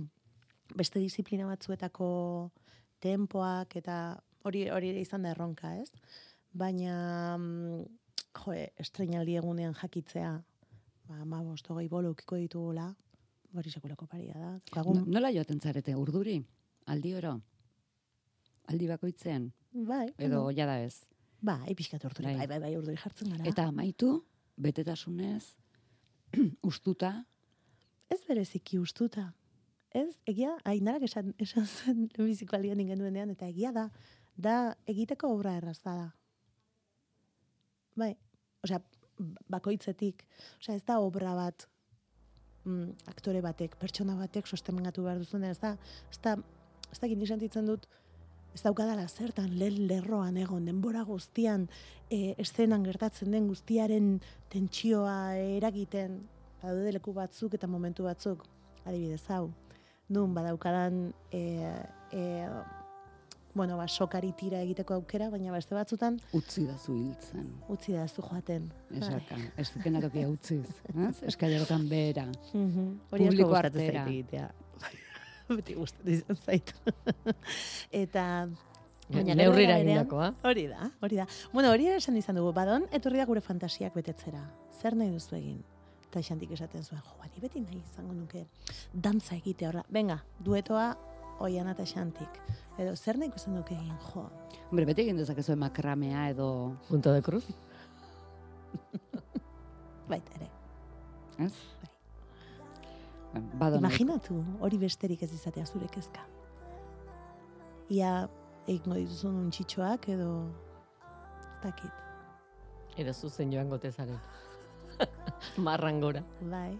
[0.75, 2.07] beste disiplina batzuetako
[3.03, 3.97] tempoak eta
[4.43, 5.91] hori hori izan da erronka, ez?
[6.53, 7.83] Baina, mm,
[8.41, 10.33] jo, estrenaldi egunean jakitzea,
[11.07, 12.87] ba, ma hogei bolo ukiko ditugula,
[13.53, 14.83] hori sekulako paria da.
[14.93, 16.37] No- Nola joaten zarete urduri?
[16.87, 17.41] Aldi oro?
[18.71, 19.51] Aldi bakoitzean?
[19.73, 21.05] bai, Edo bueno, jada ez?
[21.41, 22.35] bai, pixkat urduri, Bai.
[22.37, 23.43] bai, bai, bai, urduri jartzen gara.
[23.49, 24.23] Eta amaitu,
[24.57, 25.55] betetasunez,
[26.63, 27.25] ustuta,
[28.09, 29.33] ez bereziki ustuta.
[29.93, 33.89] Ez, egia, ainarak esan, esan zen biziko aldian ingenuenean, eta egia da,
[34.37, 36.07] da egiteko obra errazta da.
[37.95, 38.15] Bai,
[38.65, 38.79] osea,
[39.49, 40.23] bakoitzetik,
[40.59, 41.67] osea, ez da obra bat
[42.65, 45.75] mm, aktore batek, pertsona batek sostemengatu behar duzunen, ez da,
[46.11, 46.37] ez da,
[46.91, 47.87] ez da nik sentitzen dut,
[48.53, 51.67] ez daukadala zertan lehen lerroan egon, denbora guztian,
[52.09, 54.19] e, eszenan gertatzen den guztiaren
[54.53, 56.21] tentsioa eragiten,
[56.61, 58.45] badaude leku batzuk eta momentu batzuk,
[58.85, 59.47] adibidez hau,
[60.13, 61.43] nun badaukadan e,
[62.13, 62.23] e,
[63.55, 67.47] bueno, ba, sokari tira egiteko aukera, baina beste batzutan utzi da zu hiltzen.
[67.69, 68.71] utzi da ez du joaten.
[68.97, 70.65] Esaka, ez kenatokia utziz.
[70.93, 71.23] Ez?
[71.23, 72.25] Eskailerotan behera.
[72.53, 72.87] Mhm.
[73.11, 74.05] Hori asko gustatzen zait artera.
[74.09, 74.51] egitea.
[75.57, 76.73] Beti gustatzen izan zait.
[78.03, 78.47] eta
[79.13, 80.33] Baina Neurrira egindakoa.
[80.43, 81.27] hori da, hori da.
[81.51, 84.41] Bueno, hori ere esan izan dugu, badon, etorri da gure fantasiak betetzera.
[84.81, 85.61] Zer nahi duzu egin?
[86.09, 88.45] Eta esaten zuen, jo, bani beti nahi izango nuke
[88.93, 89.83] dantza egite horra.
[89.89, 90.95] Venga, duetoa
[91.39, 92.39] oian eta xantik.
[92.77, 94.25] Edo zer nahi ikusten duke egin, jo.
[94.69, 97.45] Hombre, beti egin dezakezu makramea edo, Punto de cruz.
[100.09, 100.49] Baita ere.
[101.45, 101.53] ez?
[103.57, 106.21] Badon, Imaginatu, hori besterik ez izatea zure kezka.
[107.89, 108.27] Ia,
[108.67, 110.29] egingo dituzun untxitxoak edo,
[111.41, 111.91] ez dakit,
[112.97, 114.19] Edo zuzen joan gotezaren.
[115.65, 116.21] Marran gora.
[116.41, 116.77] bai,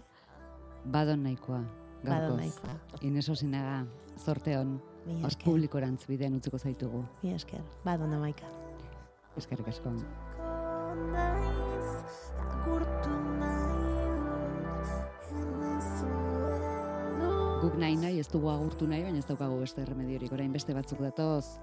[0.84, 1.64] badon nahikoa.
[2.10, 2.36] Gaurkoz.
[2.38, 2.74] nahikoa.
[3.02, 3.86] Ines Osinaga,
[4.24, 4.76] zorte hon,
[5.24, 7.04] os publikorantz bidean utziko zaitugu.
[7.22, 8.46] mila esker, badon amaika.
[9.36, 9.90] Eskerrik asko.
[17.64, 20.32] Guk nahi nahi ez dugu agurtu nahi, baina ez daukagu beste erremediorik.
[20.36, 21.58] Orain beste batzuk datoz,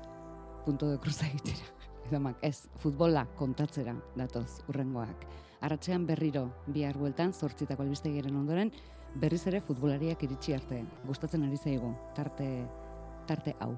[0.66, 1.68] punto de cruz egitera.
[2.10, 5.28] Edo mak, ez, futbola kontatzera datoz, urrengoak.
[5.62, 8.74] Arratxean berriro, bihar bueltan, zortzitako albistegiaren ondoren,
[9.16, 10.84] berriz ere futbolariak iritsi arte.
[11.08, 12.48] Gustatzen ari zaigu, tarte,
[13.28, 13.74] tarte hau.